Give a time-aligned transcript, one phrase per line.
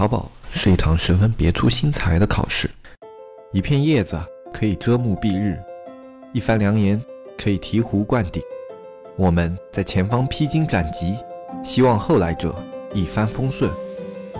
[0.00, 2.70] 淘宝是一堂十分别出心裁的考试，
[3.52, 4.18] 一片叶子
[4.50, 5.62] 可以遮目蔽日，
[6.32, 6.98] 一番良言
[7.36, 8.42] 可以醍醐灌顶。
[9.18, 11.18] 我们在前方披荆斩棘，
[11.62, 12.56] 希望后来者
[12.94, 13.70] 一帆风顺，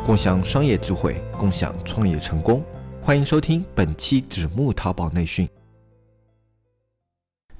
[0.02, 2.64] 共享商业智慧，共享创业成功。
[3.02, 5.46] 欢迎收听本期纸木淘宝内训。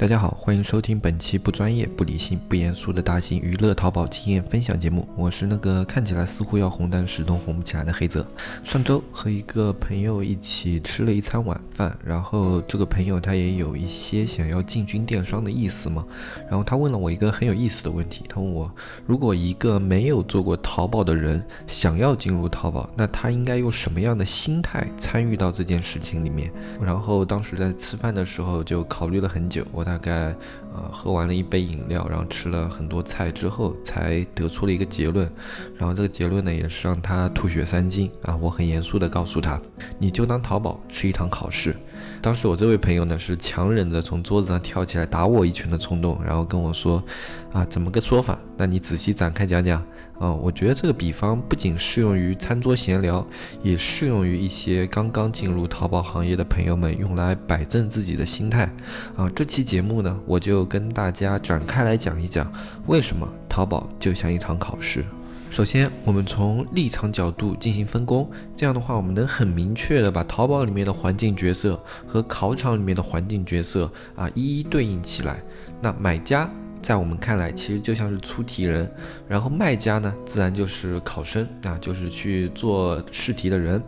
[0.01, 5.07] 大家好，欢迎收听本期不专业、不理性、不严肃的大型娱乐淘宝经验分享节目。
[5.15, 8.27] 我是那个看起来似乎要红，但始终红不起来的黑泽。
[8.65, 16.03] 上周和一个朋友一起吃了一餐晚饭，然后这个朋友他也有一些想要进军电商的意思嘛。
[16.49, 18.73] 然后他问了我一个很有意思的问题，他问我，
[19.07, 26.51] 如果一个没有做过淘宝的人想要进入淘宝，那他应该用什么样的心态参与到这件事情里面？
[26.81, 29.90] 然后当时在吃饭的时候就考虑了很久，我。
[29.91, 30.33] 大概
[30.73, 35.29] 呃喝完了一杯饮料，然后吃了很多菜之后，才得出了一个结论。
[35.77, 38.37] 然后这个结论呢，也是让他吐血三斤啊！
[38.37, 39.61] 我很严肃的告诉他，
[39.99, 41.75] 你就当淘宝吃一堂考试。
[42.23, 47.03] 当时我这位朋友呢，是强忍着从桌子上跳起来打我一拳的冲动，然后跟我说，
[47.53, 48.39] 啊，怎么个说法？
[48.57, 49.83] 那你仔细展开讲讲
[50.19, 50.31] 啊！
[50.31, 53.27] 我觉得这个比方不仅适用于餐桌闲聊，
[53.63, 58.71] 也适用于一些刚刚进入淘宝行业的朋友们，用来摆正自己的心态
[59.17, 59.31] 啊！
[59.35, 62.53] 这期节目呢，我就跟大家展开来讲一讲，
[62.87, 65.05] 为什么淘宝就像一场考试。
[65.51, 75.43] 首先，我们从立场角度进行分工，这样的话，我们能很明确的把淘宝里面的环境角色和考场里面的环境角色啊一一对应起来。
[75.83, 76.49] 那买家
[76.81, 78.89] 在我们看来，其实就像是出题人，
[79.27, 83.83] 然后卖家呢，自然就是考生啊，就是去做试题的人。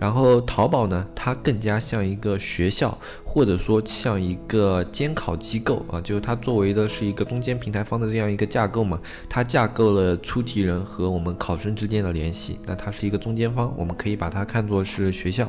[0.00, 2.96] 然后淘宝呢，它更加像一个学校。
[3.32, 15.48] 或者说像一个监考机构啊，就是它作为的是一个中间平台方的这样一个架构嘛，它架构了出题人和我们考生之间的联系，那它是一个中间方，我们可以把它看作是学校。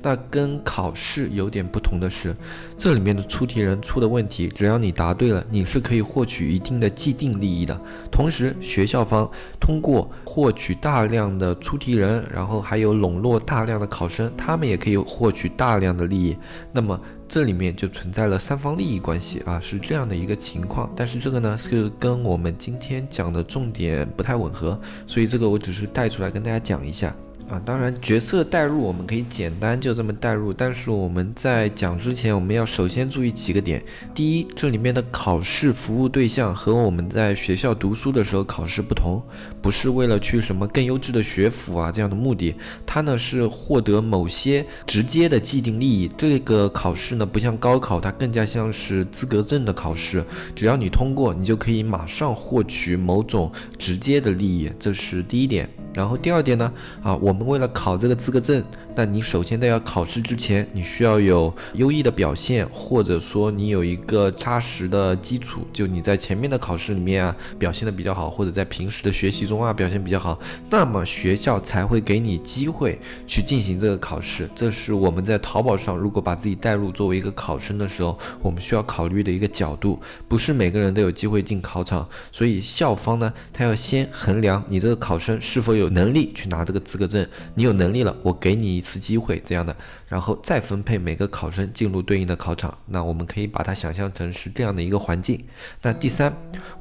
[0.00, 2.32] 那跟考试有点不同的是，
[2.76, 7.76] 这里面的出题人出的问题，只要你答对了，你是可以获取一定的既定利益的。
[8.12, 9.28] 同时，学校方
[9.58, 16.36] 通过获取大量的出题人，然后还有笼络大量的考生，他们也可以获取大量的利益。
[16.70, 20.90] 那么这里面就存在了三方利益关系啊，是这样的一个情况。
[20.94, 27.14] 但是这个呢，是跟我们今天讲的重点不太吻合，所以这个我只是带出来跟大家讲一下。
[27.50, 33.84] 啊，当然角色代入我们可以简单就这么代入，但是我们在讲之前，我们要首先注意几个点。
[34.14, 39.22] 第一，这里面的考试服务对象和我们在学校读书的时候考试不同，
[39.60, 42.54] 不是为了去什么更优质的学府啊这样的目的，
[42.86, 46.10] 它呢是获得某些直接的既定利益。
[46.16, 50.24] 这个考试呢不像高考，它更加像是资格证的考试，
[50.56, 55.68] 只要你通过，你就可以马上获取某种直接的利益，这是第一点。
[55.94, 56.72] 然后第二点呢，
[57.02, 58.62] 啊，我们为了考这个资格证。
[58.96, 70.38] 那你首先在要考试之前，你需要有优异的表现，或者说你有一个扎实的基础，就你在前面的考试里面啊表现的比较好，或者在平时的学习中啊表现比较好，
[70.70, 72.96] 那么学校才会给你机会
[73.26, 74.48] 去进行这个考试。
[74.54, 79.98] 这是我们在淘宝上如果把自己带入作为一个考生的时候，我们需要考虑的一个角度。
[80.28, 87.26] 不是每个人都有机会进考场，所以校方呢，他要先衡量你这个考生是否有能力去拿这个资格证。
[87.56, 88.83] 你有能力了，我给你。
[88.84, 89.74] 次机会这样的，
[90.06, 92.76] 然后再分配每个考生进入对应的考场。
[92.86, 95.42] 那我们可以把它想象成是这样的一个环境。
[95.80, 96.32] 那第三，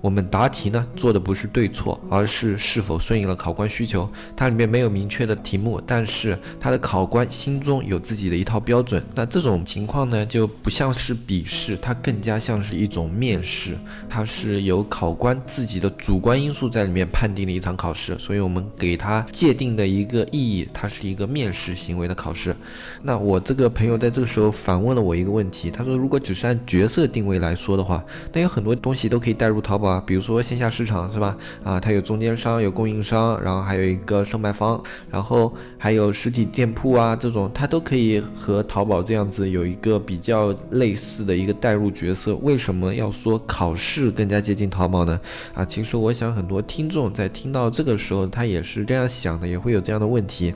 [0.01, 4.07] 我们答题呢做的不是对错，而是是否顺应了考官需求。
[4.35, 9.01] 它里面没有明确的题目，但是它的考官心中有自己的一套标准。
[9.15, 13.77] 那这种情况呢就不像是笔试，它更加像是一种面试。
[14.09, 21.92] 它是由考官自己的主观因素在里面判定的一场考试，所以我们给它界定的一个意义，它是一个面试型。
[21.93, 22.55] 行为的考试，
[23.03, 31.37] 那我这个朋友在这个时候反问了我一个问题，他说：“如果只是按角色定位来说的话，那有很多东西都可以带入淘宝啊，比如说线下市场是吧？
[31.63, 34.81] 啊，它有中间商，有供应商，然后还有一个售卖方，
[35.11, 42.35] 然后还有实体店铺啊，这种它都可以和淘宝这样子有一个比较类似的一个代入角色。
[42.37, 45.19] 为什么要说考试更加接近淘宝呢？
[45.53, 50.55] 啊，其实我想很多听众在听到这个时候，他也是这样想的，也会有这样的问题。”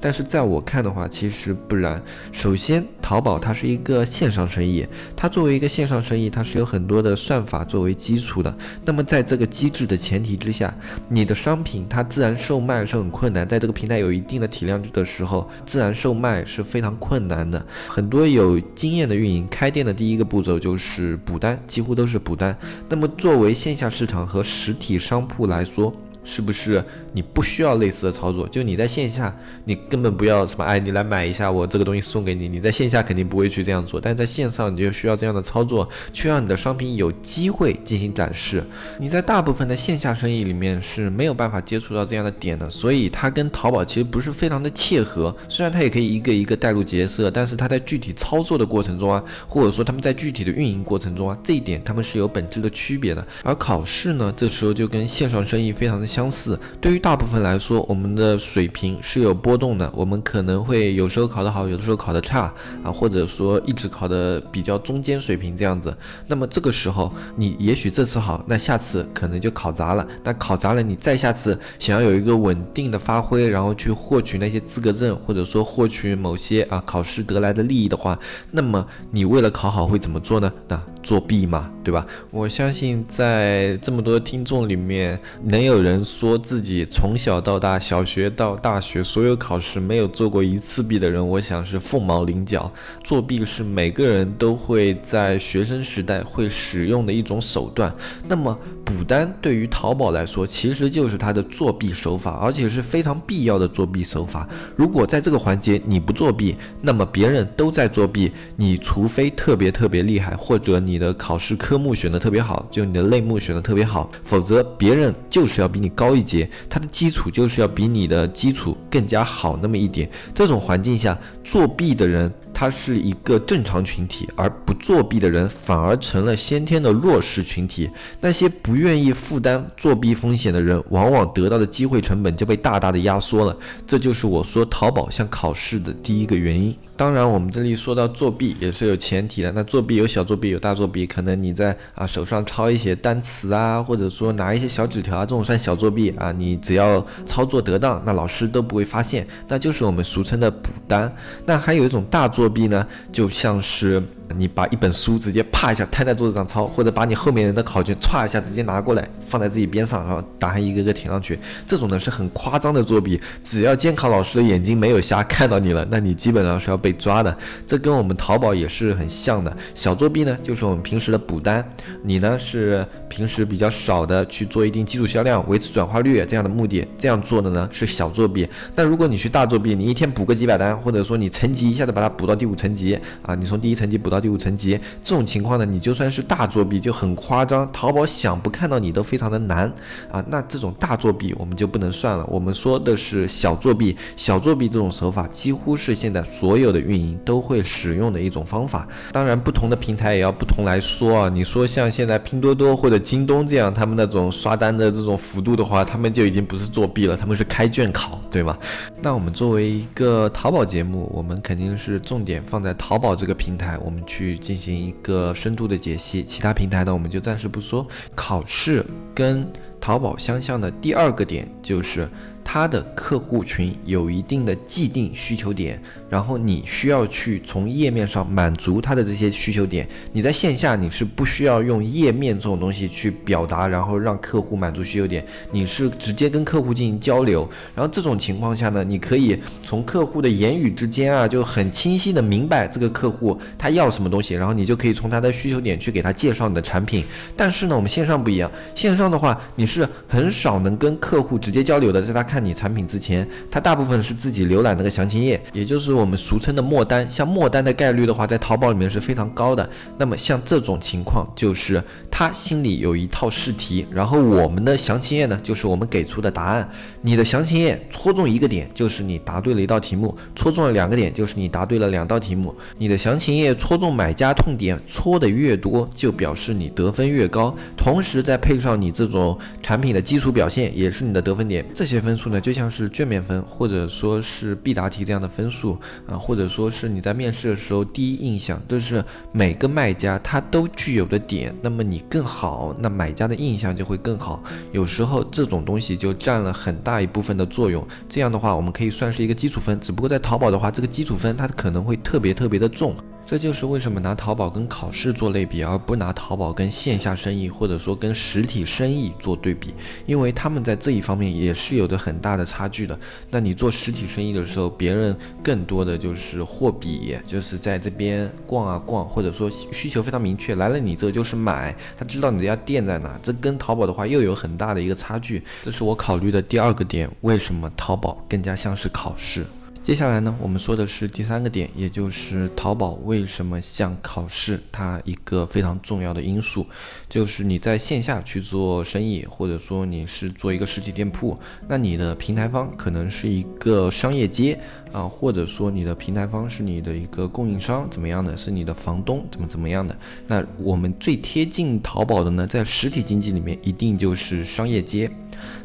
[0.00, 2.02] 但是在我看看的话，其实不然。
[2.32, 8.56] 首先，淘宝它是一个线上生意，它作为一个线上生意，它是有很多的算法作为基础的。
[8.82, 10.74] 那么在这个机制的前提之下，
[11.10, 13.46] 你的商品它自然售卖是很困难。
[13.46, 17.62] 在这个平台有一定的体量的时候，自然售卖是非常困难的。
[17.86, 22.56] 很多有经验的运营，开店的第一个步骤就是补单，几乎都是补单。
[22.88, 32.48] 那么作为线下市场和实体商铺来说，是不是你不需要类似的操作，就你在线下，你根本不要什么，哎，你来买一下，我这个东西送给你。
[32.48, 38.62] 你在线下肯定不会去这样做，但是在线上你就需要这样的操作，去让你的商品有机会进行展示。
[38.98, 45.34] 你在大部分的线下生意里面是没有办法接触到这样的点的，所以它跟淘宝其实不是非常的切合。
[45.48, 53.26] 虽然它也可以一个一个带入角色，但是它在具体操作的过程中啊，或者说他们在具体的运营过程中啊，这一点他们是有本质的区别的。
[53.42, 56.58] 而考试呢，这时候就跟线上生意非常的相似。
[56.80, 62.42] 对于大部分来说，我们的水平是有波动的，我们可能会有时候考得好，有的时候考得差
[62.84, 65.92] 啊，或者说一直考的比较中间水平这样子。
[66.28, 70.06] 那么这个时候，你也许这次好，那下次可能就考砸了。
[70.22, 78.16] 那考砸了，你再下次想要有一个稳定的发挥，然后去获取那些资格证，或者说获取某些啊考试得来的利益的话，
[78.52, 80.52] 那么你为了考好会怎么做呢？
[80.68, 82.06] 那作弊嘛，对吧？
[82.30, 92.70] 我相信在这么多听众里面，能有人说自己从小到大，小学到大学，所有考试没有做过一次弊的人，我想是凤毛麟角。
[93.02, 97.92] 作弊是每个人都会在学生时代会使用的一种手段。
[98.28, 104.46] 那么补单对于淘宝来说，其实就是它的作弊手法，而且是非常必要的作弊手法。
[104.76, 108.30] 如果在这个环节你不作弊，那么别人都在作弊。
[108.56, 120.10] 你除非特别特别厉害，或者你的考试科目选的特别好，就你的类目选的特别好，否则别人就是要比你高一阶，他基础就是要比你的基础更加好那么一点。
[120.34, 122.32] 这种环境下，作弊的人。
[122.54, 127.90] 他是一个正常群体，而不作弊的人反而成了先天的弱势群体。
[128.20, 133.56] 那些不愿意负担作弊风险的人，往往得到的机会成本就被大大的压缩了。
[133.84, 136.76] 这就是我说淘宝像考试的第一个原因。
[137.02, 139.50] 当然，我们这里说到作弊也是有前提的。
[139.50, 141.04] 那作弊有小作弊，有大作弊。
[141.04, 146.30] 可能你在啊手上抄一些单词啊，或者说拿一些小纸条啊，这种算小作弊啊。
[146.30, 151.12] 你只要操作得当，那老师都不会发现，那就是我们俗称的补单。
[151.44, 154.00] 那还有一种大作弊呢，就像是。
[154.38, 163.20] 你把一本书直接啪一下摊在桌子上抄，或者把你后面人的考卷歘一下直接拿过来放在自己边上，然后答案一个个填上去，这种呢是很夸张的作弊。
[163.44, 167.36] 只要监考老师的眼睛没有瞎看到你了，那你基本上是要被抓的。
[167.66, 169.54] 这跟我们淘宝也是很像的。
[169.74, 171.62] 小作弊呢，就是我们平时的补单，
[172.02, 178.48] 你呢是平时比较少的去做一定基础销量、维持转化率这样的目的，这样做的呢是小作弊。
[178.74, 184.22] 但如果你去大作弊，你一天补个几百单，或者说你层级一下子把它补到第五层级啊，你从第一层级补到。
[184.22, 189.66] 第五层级这种情况呢，你就算是大作弊就很夸张，淘宝想不看到你都非常的难
[190.12, 190.24] 啊。
[190.28, 193.96] 那这种大作弊我们就不能算了，我们说的是小作弊。
[194.16, 198.86] 小作弊这种手法几乎是现在所有的运营都会使用的一种方法。
[199.10, 201.28] 当然，不同的平台也要不同来说啊。
[201.28, 208.58] 你说像现在拼多多或者京东这样，他们那种刷单的这种幅度的话，他们就已经不是作弊了，他们是开卷考，对吗？
[209.00, 214.02] 那我们作为一个淘宝节目，我们肯定是重点放在淘宝这个平台，我们。
[214.04, 217.86] 去进行一个深度的解析，其他平台呢我们就暂时不说。
[218.16, 219.46] 考试跟
[219.80, 222.08] 淘宝相像的第二个点就是。
[222.44, 225.80] 它的客户群有一定的既定需求点，
[226.12, 229.88] 然后你需要去从页面上满足他的这些需求点。
[230.12, 237.48] 你在线下你是不需要用页面这种东西去表达，然后让客户满足需求点，你是直接跟客户进行交流。
[237.74, 247.02] 然后这种情况下呢，你可以从客户的言语之间啊，就很清晰的明白这个客户他要什么东西，然后你就可以从他的需求点去给他介绍你的产品。
[247.34, 252.42] 但是呢，我们线上不一样，线上的话你是很少能跟客户直接交流的，在他看。
[252.42, 257.08] 你产品之前，他大部分是自己浏览那个详情页，也就是我们俗称的末单。
[257.08, 259.66] 像末单的概率的话，在淘宝里面是非常高的。
[259.96, 261.80] 那么像这种情况，就是
[262.10, 266.68] 他心里有一套试题，然后我们的详情页呢，就是我们给出的答案。
[267.00, 272.52] 你的详情页戳中一个点，就是你答对了一道题目；戳中了两个点，就是你答对了两道题目。
[272.76, 277.54] 你的详情页戳中买家痛点，戳的越多，就表示你得分越高。
[277.76, 281.64] 同时再配上你这种产品的基础表现，也是你的得分点。
[281.72, 282.32] 这些分数。
[282.32, 291.54] 呢就像是卷面分，或者说是必答题这样的分数啊，或者说是你在面试的时候第一印象，都是每个卖家他都具有的点。
[291.62, 294.42] 那么你更好，那买家的印象就会更好。
[294.72, 297.86] 有时候这种东西就占了很大一部分的作用。
[298.08, 299.78] 这样的话，我们可以算是一个基础分。
[299.80, 302.94] 只不过在淘宝的话，这个基础分它可能会特别特别的重。
[303.24, 309.72] 这就是为什么拿淘宝跟考试做类比，而不拿淘宝跟线下生意或者说跟实体生意做对比，
[310.04, 312.02] 因为他们在这一方面也是有着。
[312.02, 312.98] 很大的差距的。
[313.30, 325.40] 那你做实体生意的时候，别人更多的就是货比，就是在这边逛啊逛，或者说需求非常明确，来了你这就是买，他知道你这家店在哪，这跟淘宝的话又有很大的一个差距。
[325.62, 329.46] 这是我考虑的第二个点，为什么淘宝更加像是考试？
[329.82, 334.60] 接下来呢，我们说的是第三个点，也就是淘宝为什么像考试？
[334.70, 336.64] 它一个非常重要的因素，
[337.08, 341.36] 就是你在线下去做生意，或者说你是做一个实体店铺，
[341.66, 344.56] 那你的平台方可能是一个商业街
[344.92, 348.36] 啊，或者说你的平台方是你的一个供应商，怎么样的？
[348.36, 349.96] 是你的房东怎么怎么样的？
[350.28, 355.10] 那我们最贴近淘宝的呢，在实体经济里面一定就是商业街。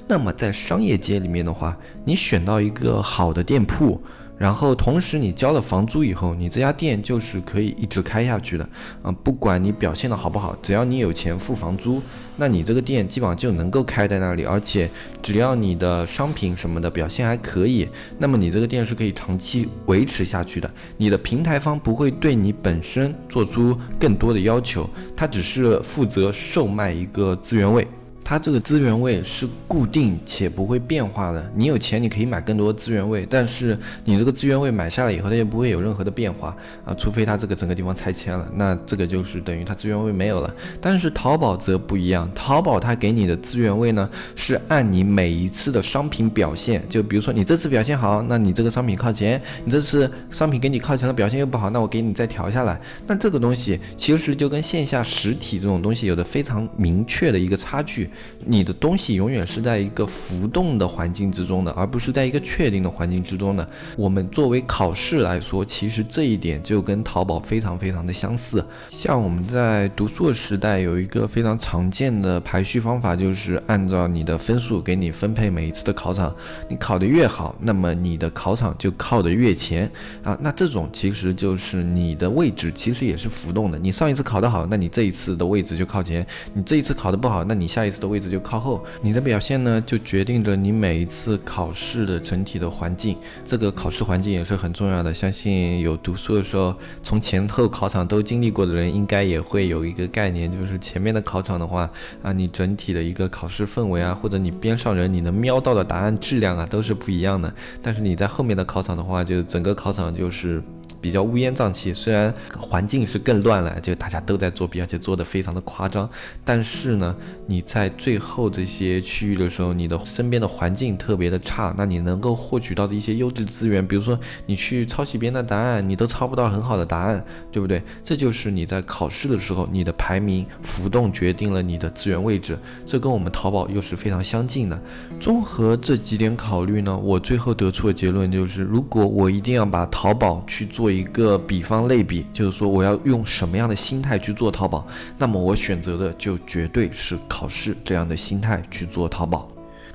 [0.08, 4.02] 那么在商业街里面的话，你选到一个好的店铺，
[4.38, 8.70] 然后同时你交了房租以后，你这家店就是可以一直开下去的
[9.02, 9.12] 啊。
[9.24, 12.02] 不管你表现的好不好，只要你有钱付房租，
[12.38, 14.46] 那你这个店基本上就能够开在那里。
[14.46, 14.90] 而且
[15.24, 20.72] 只要你的商品什么的表现还可以，那么你这个店是可以长期维持下去的。
[20.98, 27.88] 你的平台方不会对你本身做出更多的要求，他只是负责售卖一个资源位。
[28.28, 31.50] 它这个资源位是固定且不会变化的。
[31.56, 36.54] 你有钱，你可以买更多资源位，但是你这个资源位买下来以后，它就不会有任何的变化
[36.84, 40.54] 啊，除非它这个整个地方拆迁了，那这个就是等于它资源位没有了。
[40.82, 52.78] 但是淘宝则不一样，淘宝它给你的资源位呢，是按你每一次的商品表现，就比如说你这次表现好，那你这个商品靠前；你这次商品给你靠前的，表现又不好，那我给你再调下来。
[53.06, 58.10] 那这个东西其实就跟线下实体这种东西有着非常明确的一个差距。
[58.46, 63.68] 你的东西永远是在一个浮动的环境之中的，而不是在一个确定的环境之中的。
[63.96, 68.64] 我们作为考试来说，其实这一点就跟淘宝非常非常的相似。
[68.90, 76.34] 像我们在读书的时代，有一个非常常见的排序方法，就是按照你的分数给你分配每一次的考场。
[76.70, 79.90] 你考得越好，那么你的考场就靠得越前
[80.24, 80.38] 啊。
[80.42, 83.78] 那这种其实就是你的位置其实也是浮动的。
[83.78, 88.84] 你上一次考得好，那你这一次的位置就靠前；你这一次考得不好，那你下一次的位置就靠后。
[89.02, 93.18] 你的表现呢，就决定着你每一次考试的整体的环境。
[93.46, 95.14] 这个考试环境也是很重要的。
[95.14, 96.74] 相信有读书的时候，
[97.04, 101.90] 从前后考场都经历过的人，应该也会有一个概念，就是前面的考场的话，
[102.22, 107.54] 啊，你整体的一个考试氛围啊，或者你边上人你能瞄到的答案质量啊，都是不一样的。
[107.82, 110.62] 但是你在后面的考场的话，就整个考场就是。
[111.08, 116.10] 比较乌烟瘴气，虽然环境是更乱了，就大家都在作弊，而且做的非常的夸张。
[116.44, 127.24] 但是呢，你在最后这些区域的时候，你的身边的环境特别的差，那你能够获取到的一些优质资源，比如说你去抄袭别人的答案，你都抄不到很好的答案，
[127.54, 127.82] 对不对？
[128.04, 134.78] 这就是你在考试的时候，你的排名浮动决定了你的资源位置，这跟我们淘宝又是非常相近的。
[135.22, 140.88] 综合这几点考虑呢，我最后得出的结论就是，如果我一定要把淘宝去做。
[140.88, 144.86] 做一个比方类比，就是说我要用什么样的心态去做淘宝，
[145.18, 149.48] 那么我选择的就绝对是考试这样的心态去做淘宝。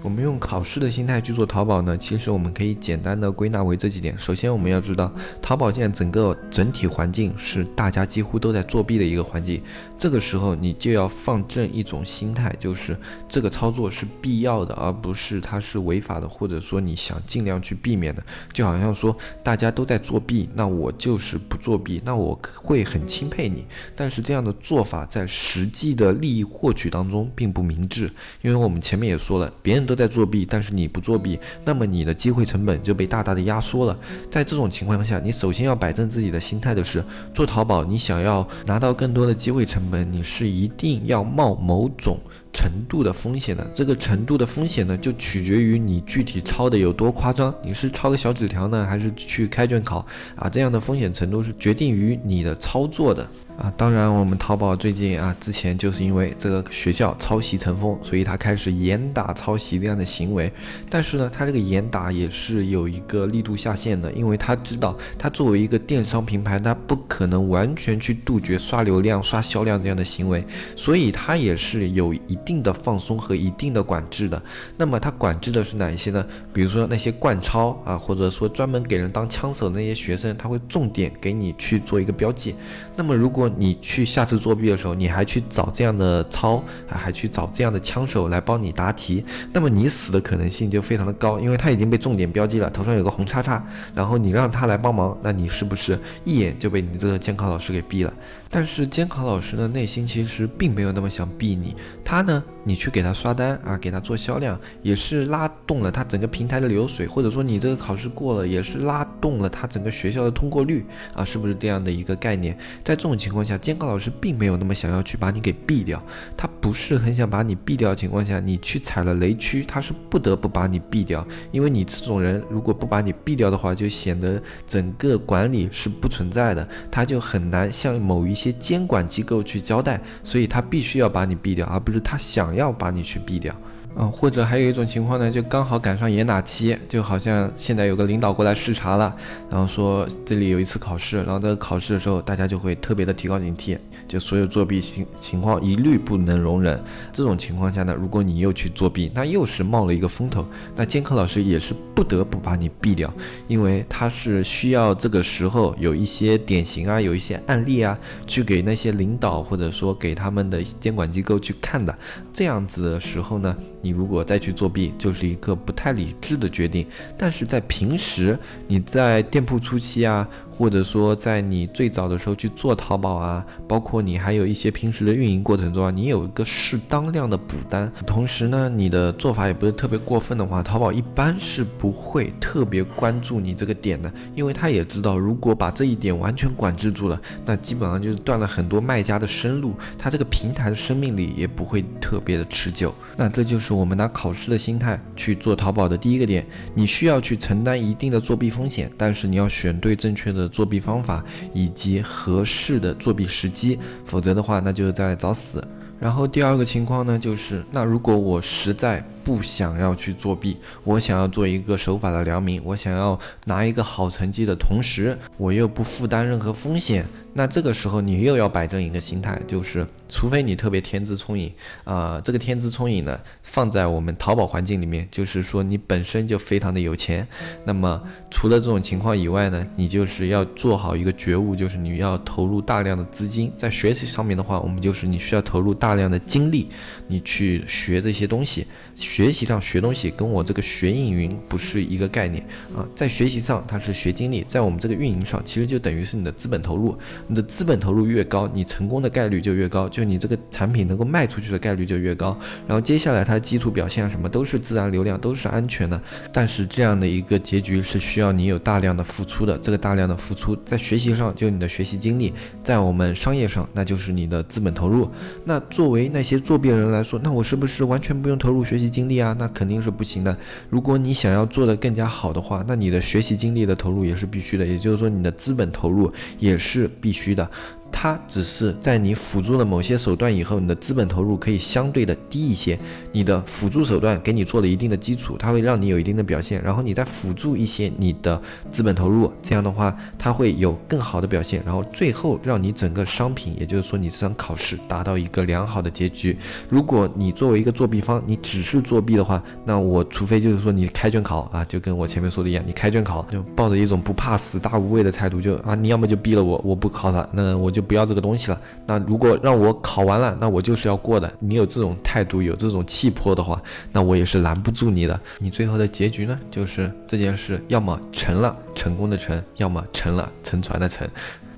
[0.02, 4.18] 我们用考试的心态去做淘宝呢，其实我们可以简单的归纳为这几点。
[4.18, 9.62] 首先，我们要知道，淘宝现在整个整体环境是大家几乎都在作弊的一个环境。
[9.97, 12.97] 这个时候，你就要放正一种心态，就是
[13.28, 18.21] 这个操作是必要的，而不是它是违法的，或者说你想尽量去避免的。
[18.52, 23.64] 就好像说大家都在作弊，那我就是不作弊，那我会很钦佩你。
[23.94, 29.91] 但是这样的做法在实际的利益获取当中并不明智，因为我们前面也说了，别人都。
[29.92, 33.99] 都在作弊，但是你不作弊，那么你的机会成本就被大大的压缩了。
[34.30, 42.18] 在这种情况下，你首先要摆正自己的心态的是，做淘宝，你想要拿到更多的机会成本，你是一定要冒某种。
[42.54, 47.52] 程度的风险的这个程度的风险呢，就取决于你具体抄的有多夸张。
[47.62, 50.04] 你是抄个小纸条呢，还是去开卷考
[50.37, 50.50] 啊？
[50.50, 53.73] 这样的风险程度是决定于你的操作的啊。
[53.76, 60.52] 当然，我们淘宝最近啊，之前就是因为这个学校抄袭成风，所以他开始严打抄袭这样的行为。
[60.90, 70.44] 但是呢，他这个严打也是有一个力度下限的，因为他知道，他作为一个电商平台，他不可能完全去杜绝刷流量、刷销量这样的行为，
[70.76, 72.37] 所以他也是有一。
[72.44, 74.42] 定的放松和一定的管制的，
[74.76, 76.26] 那么它管制的是哪一些呢？
[76.52, 82.56] 比如说那些惯抄啊，或者说专门给人当枪手的那些学生，他会重点给你去做一个标记。
[82.94, 98.12] 那么如果你去下次作弊的时候，你还去找这样的抄，还去找这样的枪手来帮你答题，那么你死的可能性就非常的高，因为他已经被重点标记了，头上有个红叉叉，然后你让他来帮忙，那你是不是一眼就被你这个监考老师给毙了？
[98.50, 102.42] 但是监考老师呢内心其实并没有那么想毙你，他呢。
[102.64, 112.57] 你去给他刷单啊，给他做销量，也是拉动了他整个平台的流水，或者说你这个考试过了，也是拉动了他整个学校的通过率啊，是不是这样的一个概念？
[112.85, 116.02] 在这种情况下，监考老师并没有那么想要去把你给毙掉，
[116.37, 133.54] 他不是很想把你毙掉的情况下，你去踩了雷区，他是不得不把你毙掉，因为你这种人如果不把你毙掉的话，就显得整个管理是不存在的，他就很难向某一些监管机构去交代，所以他必须要把你毙掉，而不是他想要把你去毙掉。
[133.94, 139.14] 啊，或者还有一种情况呢，就刚好赶上严打期，就好像现在有个领导过来视察了，
[139.50, 143.76] 然后说这里有一次考试，然后这个考试的时候，大家就会特别的提高警惕，
[144.08, 146.82] 就所有作弊情情况一律不能容忍。
[147.12, 153.12] 这种情况下呢，如果你又去作弊，那又是冒了一个风头，那监考老师也是不得不把你毙掉，
[153.46, 161.94] 因为他是需要这个时候有一些典型啊，有一些案例啊，去给那些领导或者说给他们的监管机构去看的。
[162.32, 163.54] 这样子的时候呢。
[163.82, 166.86] 你如果再去作弊，就是一个不太理智的决定。
[167.18, 170.26] 但是在平时，你在店铺初期啊。
[170.62, 192.95] 或者说，在你最早的时候去做淘宝啊，包括你还有一些平时的运营过程中啊，你有一个适当量的补单，同时呢，你的做法也不是特别过分的话，淘宝一般是不会特别关注你这个点的，因为他也知道，如果把这一点完全管制住了，那基本上就是断了很多卖家的生路，他这个平台的生命力也不会特别的持久。
[193.16, 200.51] 那这就是我们拿考试的心态去做淘宝的第一个点，你需要去承担一定的作弊风险，但是你要选对正确的。
[200.52, 205.66] 作弊方法以及合适的作弊时机，否则的话，那就在找死。
[205.99, 217.05] 然后第二个情况呢，就是那如果我实在不想要去作弊，我想要做一个守法的良民，我想要拿一个好成绩的同时，我又不负担任何风险。
[217.35, 221.50] 那这个时候你又要摆正一个心态，就是除非你特别天资聪颖
[221.83, 227.26] 啊，这个天资聪颖呢，放在我们淘宝环境里面，就是说你本身就非常的有钱。
[227.64, 236.69] 那么除了这种情况以外呢，你就是要做好一个觉悟，就是你要投入大量的资金在学习上面的话，我们就是你需要投入大量的精力，
[237.12, 238.66] 你去学这些东西。
[238.95, 242.45] 学习上学东西跟我这个学运营不是一个概念
[242.76, 246.97] 啊，在学习上它是学精力，在我们这个运营上其实就等于是你的资本投入。
[247.26, 252.39] 你的资本投入越高，你成功的概率就越高，就你这个产品能够卖出去的概率就越高。
[252.67, 256.00] 然后接下来它基础表现啊什么都是自然流量，都是安全的。
[256.32, 259.56] 但是这样的一个结局是需要你有大量的付出的。
[259.58, 262.32] 这个大量的付出在学习上就你的学习精力，
[262.63, 265.10] 在我们商业上那就是你的资本投入。
[265.45, 269.34] 那作为那些作弊人来说，那我是不是完全不用投入学习精力啊？
[269.38, 270.36] 那肯定是不行的。
[270.71, 274.65] 如果你想要做的更加好的话，那你的学习精力的投入也是必须的。
[274.65, 277.32] 也就是说，你的资本投入也是必须。
[277.34, 277.50] 的。
[277.93, 282.76] 它只是在你辅助了某些手段以后，你的资本投入可以相对的低一些。
[283.13, 296.37] 你的辅助手段给你做了一定的基础，它会让你有一定的表现，然后你再辅助一些你的资本投入，这样的话它会有更好的表现，然后最后让你整个商品，也就是说你这场考试达到一个良好的结局。
[296.69, 307.81] 如果你作为一个作弊方，你只是作弊的话，那我除非就是说你开卷考啊，就跟我前面说的一样，你开卷考就抱着一种不怕死大无畏的态度，就啊你要么就毙了我，我不考了，那我就。
[307.82, 308.60] 不要这个东西了。
[308.86, 311.30] 那如果让我考完了，那我就是要过的。
[311.38, 313.60] 你有这种态度，有这种气魄的话，
[313.92, 315.21] 那我也是拦不住你的。
[315.38, 321.08] 你最后的结局呢，就是这件事要么成了，成功的成；要么成了，沉船的沉。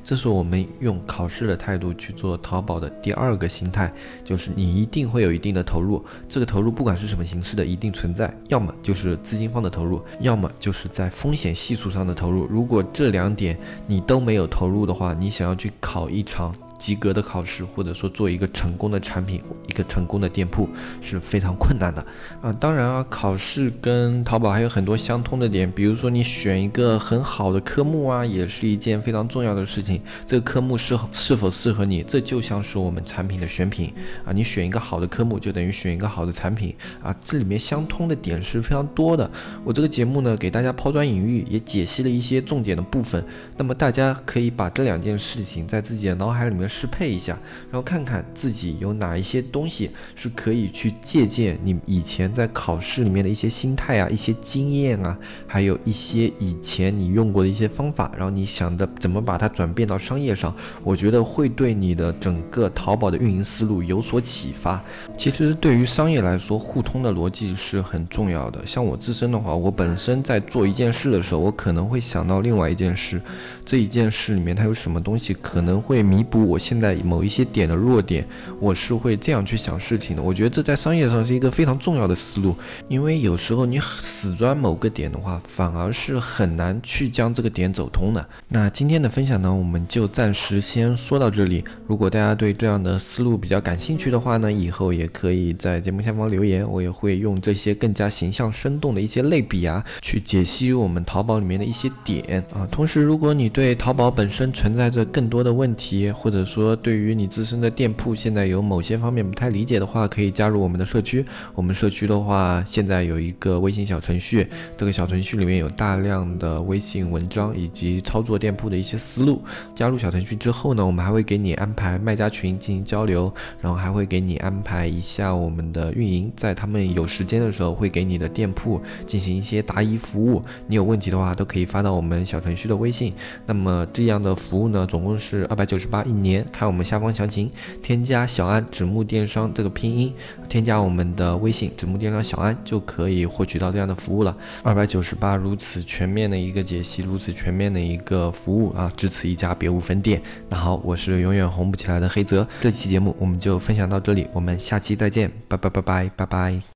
[0.04, 3.90] 这是我们用考试的态度去做淘宝的第二个心态，
[4.22, 6.04] 就是你一定会有一定的投入。
[6.28, 8.32] 这个投入不管是什么形式的，一定存在。
[8.48, 12.46] 要么就是资金方的投入，要么就是在风险系数上的投入。
[12.46, 16.54] 如果这两点你都没有投入的话，你想要去考一场。
[16.78, 20.68] 及格的考试，或者说做一个成功的产品，一个成功的店铺
[21.00, 22.04] 是非常困难的
[22.42, 22.52] 啊。
[22.52, 30.00] 当然啊，考试跟淘宝还有很多相通的点，比如说你选一个很好的科目啊，也是一件非常重要的事情。
[30.26, 33.92] 这个科目是是否适合你，这就像是我们产品的选品
[34.24, 34.32] 啊。
[34.32, 37.14] 你选一个好的科目，就等于选一个好的产品啊。
[37.22, 39.30] 这里面相通的点是非常多的。
[39.64, 43.24] 我这个节目呢，给大家抛砖引玉，也解析了一些重点的部分。
[43.56, 46.63] 那么大家可以把这两件事情在自己的脑海里面。
[46.68, 47.38] 适配一下，
[47.70, 64.82] 然后看看自己有哪一些东西是可以去借鉴你以前在考试里面的一些心态啊、一些经验啊，还有一些以前你用过的一些方法，然后你想的怎么把它转变到商业上，我觉得会对你的整个淘宝的运营思路有所启发。
[65.16, 68.66] 其实对于商业来说，互通的逻辑是很重要的。
[68.66, 73.20] 像我自身的话，我本身在做一件事的时候，我可能会想到另外一件事，
[73.64, 76.53] 这一件事里面它有什么东西可能会弥补我。
[76.54, 78.24] 我现在某一些点的弱点，
[78.60, 80.22] 我是会这样去想事情的。
[80.22, 82.54] 我觉得这在商业上是一个非常重要的思路，
[82.86, 88.24] 因为有时候你死钻某个点的话，反而是很难去将这个点走通的。
[88.48, 91.64] 那今天的分享呢，我们就暂时先说到这里。
[91.88, 102.64] 如果大家对这样的思路比较感兴趣的话呢，以后也可以在节目下方留言，我也会用这些更加形象生动的一些类比啊，去解析我们淘宝里面的一些点啊。
[102.70, 111.24] 同时，如果你对淘宝本身存在着更多的问题，或者说对于你自身的店铺现在有某些方面不太理解的话，可以加入我们的社区。
[111.54, 119.42] 我们社区的话，现在有一个微信小程序，这个小程序里面有大量的微信文章以及操作店铺的一些思路。
[119.74, 130.42] 加入小程序之后呢，我们还会给你安排卖家群进行交流，然后还会给你安排一下我们的运营，在他们有时间的时候会给你的店铺进行一些答疑服务。
[130.66, 133.12] 你有问题的话，都可以发到我们小程序的微信。
[133.44, 137.50] 那么这样的服务呢，总共是二百九十八一年年，看我们下方详情，
[137.82, 140.12] 添加小安纸木电商这个拼音，
[140.48, 144.36] 添加我们的微信纸木电商小安就可以获取到这样的服务了。
[144.62, 150.20] 二百九十八如此全面的一个解析，如此全面的一个服务啊，只此一家，别无分店。
[150.48, 156.64] 那好，我是永远红不起来的黑泽，这期节目我们就分享到这里，我们下期再见，拜拜拜拜拜拜。